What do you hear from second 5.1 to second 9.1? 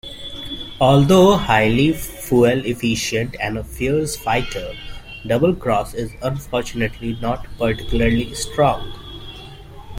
Doublecross is unfortunately not particularly strong.